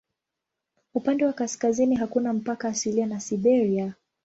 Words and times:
Upande 0.93 1.25
wa 1.25 1.33
kaskazini 1.33 1.95
hakuna 1.95 2.33
mpaka 2.33 2.67
asilia 2.67 3.05
na 3.05 3.19
Siberia. 3.19 3.93